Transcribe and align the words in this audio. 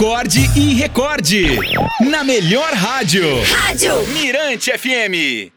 Acorde 0.00 0.50
e 0.56 0.72
recorde. 0.72 1.58
Na 2.10 2.24
melhor 2.24 2.72
rádio. 2.72 3.22
Rádio 3.42 3.92
Mirante 4.14 4.72
FM. 4.72 5.52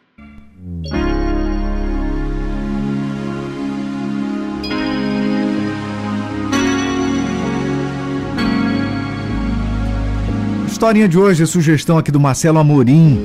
Historinha 10.67 11.07
de 11.07 11.17
hoje 11.17 11.43
é 11.43 11.45
sugestão 11.45 11.97
aqui 11.97 12.11
do 12.11 12.19
Marcelo 12.19 12.59
Amorim. 12.59 13.17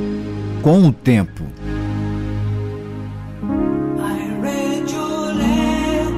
Com 0.62 0.86
o 0.86 0.92
tempo. 0.92 1.42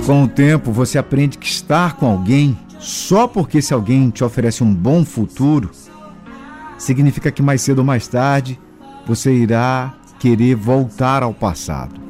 Com 0.05 0.25
o 0.25 0.29
tempo, 0.29 0.71
você 0.71 0.99
aprende 0.99 1.39
que 1.39 1.47
estar 1.47 1.97
com 1.97 2.05
alguém 2.05 2.55
só 2.81 3.29
porque 3.29 3.59
esse 3.59 3.75
alguém 3.75 4.09
te 4.11 4.25
oferece 4.25 4.65
um 4.65 4.75
bom 4.75 5.05
futuro 5.05 5.71
significa 6.79 7.31
que 7.31 7.43
mais 7.43 7.61
cedo 7.61 7.81
ou 7.81 7.85
mais 7.85 8.09
tarde 8.09 8.59
você 9.07 9.33
irá 9.33 9.95
querer 10.19 10.55
voltar 10.55 11.23
ao 11.23 11.35
passado. 11.35 12.01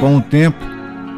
Com 0.00 0.16
o 0.16 0.20
tempo, 0.20 0.58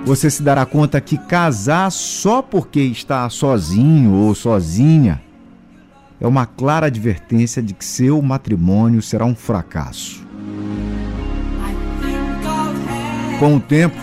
você 0.04 0.30
se 0.30 0.42
dará 0.42 0.64
conta 0.66 1.00
que 1.00 1.16
casar 1.16 1.90
só 1.90 2.42
porque 2.42 2.80
está 2.80 3.28
sozinho 3.30 4.12
ou 4.12 4.34
sozinha 4.34 5.22
é 6.20 6.26
uma 6.26 6.46
clara 6.46 6.86
advertência 6.86 7.62
de 7.62 7.72
que 7.72 7.84
seu 7.84 8.20
matrimônio 8.20 9.00
será 9.00 9.24
um 9.24 9.34
fracasso. 9.34 10.26
Com 13.38 13.56
o 13.56 13.60
tempo, 13.60 13.96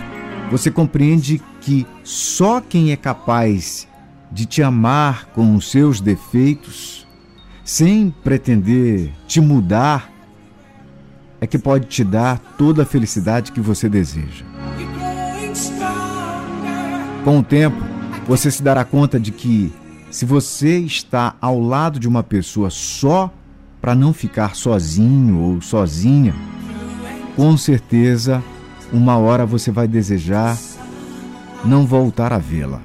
você 0.50 0.72
compreende 0.72 1.42
que 1.66 1.86
só 2.04 2.62
quem 2.62 2.92
é 2.92 2.96
capaz 2.96 3.88
de 4.32 4.46
te 4.46 4.62
amar 4.62 5.26
com 5.34 5.56
os 5.56 5.72
seus 5.72 6.00
defeitos, 6.00 7.08
sem 7.64 8.14
pretender 8.24 9.12
te 9.26 9.42
mudar, 9.42 10.12
é 11.42 11.48
que 11.48 11.58
pode 11.58 11.88
te 11.88 12.04
dar 12.04 12.38
toda 12.56 12.84
a 12.84 12.86
felicidade 12.86 13.52
que 13.52 13.60
você 13.60 13.90
deseja. 13.90 14.46
Com 17.24 17.40
o 17.40 17.44
tempo, 17.44 17.84
você 18.28 18.52
se 18.52 18.62
dará 18.62 18.86
conta 18.86 19.20
de 19.20 19.32
que 19.32 19.74
se 20.12 20.24
você 20.24 20.78
está 20.78 21.36
ao 21.42 21.60
lado 21.60 22.00
de 22.00 22.08
uma 22.08 22.22
pessoa 22.22 22.70
só 22.70 23.34
para 23.82 23.96
não 23.96 24.14
ficar 24.14 24.56
sozinho 24.56 25.40
ou 25.40 25.62
sozinha, 25.62 26.36
com 27.36 27.58
certeza 27.58 28.44
uma 28.94 29.18
hora 29.18 29.48
você 29.48 29.72
vai 29.72 29.88
desejar 29.88 30.56
não 31.64 31.86
voltar 31.86 32.34
a 32.34 32.38
vê-la. 32.38 32.82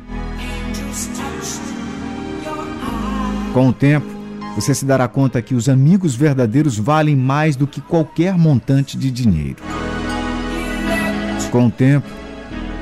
Com 3.53 3.69
o 3.69 3.73
tempo, 3.73 4.07
você 4.55 4.75
se 4.75 4.85
dará 4.85 5.09
conta 5.09 5.43
que 5.43 5.55
os 5.55 5.69
amigos 5.69 6.15
verdadeiros 6.15 6.79
valem 6.79 7.17
mais 7.17 7.57
do 7.57 7.67
que 7.67 7.81
qualquer 7.81 8.37
montante 8.37 8.97
de 8.97 9.11
dinheiro. 9.11 9.63
Com 11.51 11.67
o 11.67 11.71
tempo, 11.71 12.07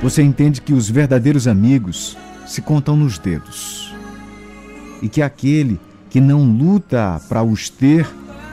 você 0.02 0.22
entende 0.22 0.60
que 0.60 0.72
os 0.72 0.90
verdadeiros 0.90 1.48
amigos 1.48 2.16
se 2.46 2.60
contam 2.60 2.96
nos 2.96 3.18
dedos 3.18 3.94
e 5.00 5.08
que 5.08 5.22
aquele 5.22 5.80
que 6.10 6.20
não 6.20 6.42
luta 6.42 7.20
para 7.28 7.42
os 7.42 7.68
ter, 7.68 8.08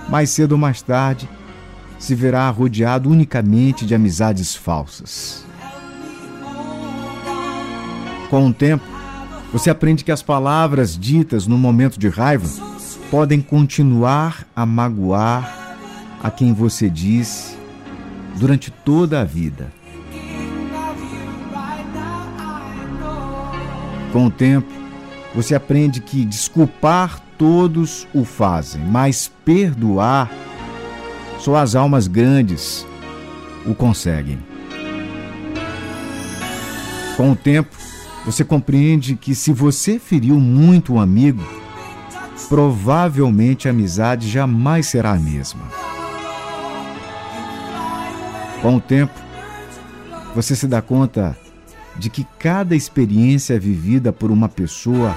mais 0.09 0.29
cedo 0.29 0.53
ou 0.53 0.57
mais 0.57 0.81
tarde, 0.81 1.29
se 1.97 2.13
verá 2.13 2.49
rodeado 2.49 3.09
unicamente 3.09 3.85
de 3.85 3.95
amizades 3.95 4.55
falsas. 4.55 5.45
Com 8.35 8.47
o 8.47 8.53
tempo, 8.53 8.83
você 9.53 9.69
aprende 9.69 10.03
que 10.03 10.11
as 10.11 10.21
palavras 10.21 10.97
ditas 10.97 11.47
no 11.47 11.57
momento 11.57 11.97
de 11.97 12.09
raiva 12.09 12.45
podem 13.09 13.39
continuar 13.39 14.45
a 14.53 14.65
magoar 14.65 15.77
a 16.21 16.29
quem 16.29 16.53
você 16.53 16.89
disse 16.89 17.55
durante 18.35 18.69
toda 18.69 19.21
a 19.21 19.23
vida. 19.23 19.71
Com 24.11 24.25
o 24.25 24.29
tempo, 24.29 24.67
você 25.33 25.55
aprende 25.55 26.01
que 26.01 26.25
desculpar 26.25 27.21
todos 27.37 28.05
o 28.13 28.25
fazem, 28.25 28.83
mas 28.83 29.31
perdoar 29.45 30.29
só 31.39 31.55
as 31.55 31.73
almas 31.73 32.05
grandes 32.05 32.85
o 33.65 33.73
conseguem. 33.73 34.39
Com 37.15 37.31
o 37.31 37.35
tempo, 37.37 37.94
você 38.25 38.43
compreende 38.43 39.15
que 39.15 39.35
se 39.35 39.53
você 39.53 39.99
feriu 39.99 40.39
muito 40.39 40.95
um 40.95 40.99
amigo, 40.99 41.43
provavelmente 42.49 43.67
a 43.67 43.71
amizade 43.71 44.27
jamais 44.27 44.87
será 44.87 45.11
a 45.11 45.19
mesma. 45.19 45.61
Com 48.61 48.77
o 48.77 48.81
tempo, 48.81 49.13
você 50.33 50.55
se 50.55 50.67
dá 50.67 50.81
conta 50.81 51.37
de 51.97 52.09
que 52.09 52.25
cada 52.39 52.75
experiência 52.75 53.59
vivida 53.59 54.11
por 54.11 54.31
uma 54.31 54.49
pessoa 54.49 55.15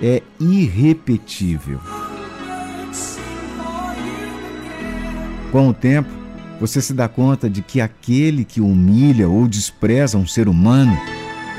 é 0.00 0.22
irrepetível. 0.38 1.80
Com 5.50 5.68
o 5.68 5.74
tempo, 5.74 6.08
você 6.60 6.80
se 6.80 6.94
dá 6.94 7.08
conta 7.08 7.50
de 7.50 7.62
que 7.62 7.80
aquele 7.80 8.44
que 8.44 8.60
humilha 8.60 9.28
ou 9.28 9.46
despreza 9.48 10.16
um 10.16 10.26
ser 10.26 10.48
humano, 10.48 10.96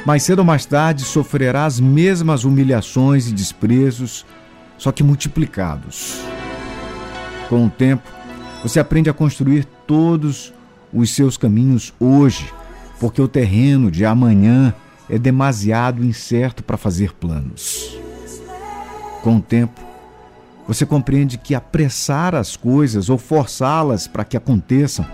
mais 0.05 0.23
cedo 0.23 0.39
ou 0.39 0.45
mais 0.45 0.66
tarde 0.66 1.03
sofrerá 1.03 1.66
as 1.66 1.79
mesmas 1.79 2.43
humilhações 2.43 3.27
e 3.27 3.33
desprezos, 3.33 4.25
só 4.77 4.91
que 4.91 5.03
multiplicados. 5.03 6.21
Com 7.49 7.66
o 7.66 7.69
tempo, 7.69 8.07
você 8.61 8.79
aprende 8.79 9.09
a 9.09 9.13
construir 9.13 9.65
todos 9.88 10.53
os 10.94 11.09
seus 11.09 11.38
caminhos 11.38 11.94
hoje 11.99 12.53
porque 12.99 13.21
o 13.21 13.27
terreno 13.27 13.91
de 13.91 14.05
amanhã 14.05 14.73
é 15.09 15.17
demasiado 15.17 16.03
incerto 16.03 16.63
para 16.63 16.77
fazer 16.77 17.13
planos. 17.13 17.97
Com 19.21 19.38
o 19.38 19.41
tempo, 19.41 19.81
você 20.67 20.85
compreende 20.85 21.38
que 21.38 21.53
apressar 21.53 22.33
as 22.33 22.55
coisas 22.55 23.09
ou 23.09 23.17
forçá-las 23.17 24.07
para 24.07 24.23
que 24.23 24.38
aconteçam 24.38 25.05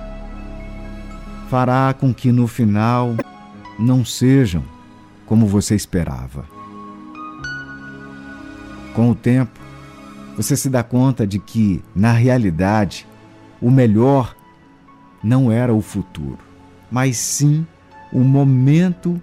fará 1.49 1.93
com 1.93 2.13
que 2.13 2.31
no 2.31 2.47
final 2.47 3.15
não 3.77 4.05
sejam 4.05 4.63
como 5.31 5.47
você 5.47 5.73
esperava. 5.73 6.45
Com 8.93 9.09
o 9.09 9.15
tempo, 9.15 9.57
você 10.35 10.57
se 10.57 10.69
dá 10.69 10.83
conta 10.83 11.25
de 11.25 11.39
que, 11.39 11.81
na 11.95 12.11
realidade, 12.11 13.07
o 13.61 13.71
melhor 13.71 14.35
não 15.23 15.51
era 15.51 15.73
o 15.73 15.81
futuro 15.81 16.51
mas 16.91 17.15
sim 17.15 17.65
o 18.11 18.19
momento 18.19 19.19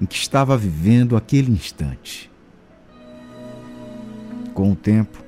em 0.00 0.06
que 0.06 0.14
estava 0.14 0.56
vivendo 0.56 1.16
aquele 1.16 1.50
instante. 1.50 2.30
Com 4.54 4.70
o 4.70 4.76
tempo, 4.76 5.18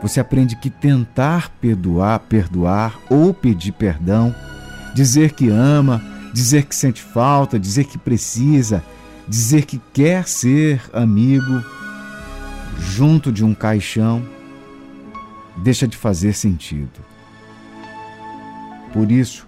você 0.00 0.20
aprende 0.20 0.54
que 0.54 0.70
tentar 0.70 1.50
perdoar, 1.60 2.20
perdoar 2.20 3.00
ou 3.10 3.34
pedir 3.34 3.72
perdão, 3.72 4.32
dizer 4.94 5.32
que 5.32 5.48
ama, 5.48 6.00
dizer 6.32 6.66
que 6.66 6.76
sente 6.76 7.02
falta, 7.02 7.58
dizer 7.58 7.84
que 7.84 7.98
precisa, 7.98 8.84
dizer 9.28 9.64
que 9.64 9.80
quer 9.92 10.26
ser 10.28 10.82
amigo 10.92 11.64
junto 12.78 13.32
de 13.32 13.44
um 13.44 13.54
caixão, 13.54 14.22
deixa 15.56 15.86
de 15.86 15.96
fazer 15.96 16.34
sentido. 16.34 17.00
Por 18.92 19.10
isso, 19.10 19.46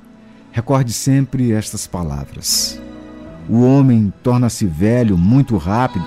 Recorde 0.57 0.91
sempre 0.91 1.53
estas 1.53 1.87
palavras: 1.87 2.81
O 3.47 3.61
homem 3.61 4.11
torna-se 4.23 4.65
velho 4.65 5.19
muito 5.19 5.59
rápido 5.59 6.07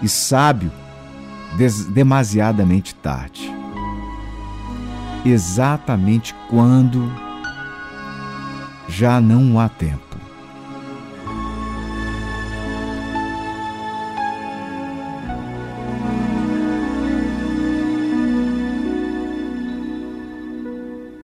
e 0.00 0.08
sábio 0.08 0.70
demasiadamente 1.92 2.94
tarde. 2.94 3.52
Exatamente 5.26 6.36
quando 6.48 7.12
já 8.88 9.20
não 9.20 9.58
há 9.58 9.68
tempo. 9.68 10.13